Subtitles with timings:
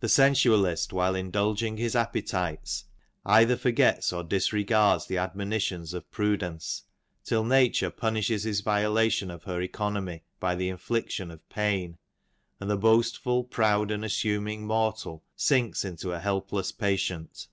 [0.00, 2.86] The sensualist while indulging his appetites
[3.24, 6.82] either forgets or disregards the admonitions of pru dence,
[7.22, 11.96] till nature punishes his violation of her economy by the infliction of pain,
[12.58, 17.46] and the boastful, proud, and assuming mortal, sinks into a heljDless patient.